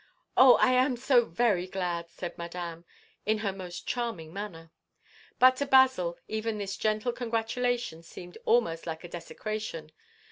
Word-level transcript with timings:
"Oh! 0.35 0.55
I 0.55 0.71
am 0.71 0.97
so 0.97 1.25
very 1.25 1.67
glad!" 1.67 2.09
said 2.09 2.35
Madame, 2.35 2.85
in 3.23 3.37
her 3.45 3.53
most 3.53 3.85
charming 3.85 4.33
manner. 4.33 4.71
But 5.37 5.57
to 5.57 5.67
Basil 5.67 6.17
even 6.27 6.57
this 6.57 6.75
gentle 6.75 7.11
congratulation 7.11 8.01
seemed 8.01 8.39
almost 8.43 8.87
like 8.87 9.03
a 9.03 9.07
desecration. 9.09 9.91